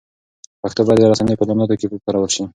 [0.61, 2.43] پښتو باید د رسنیو په اعلاناتو کې وکارول شي.